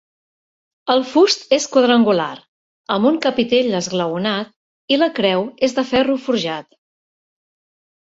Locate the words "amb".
2.97-3.11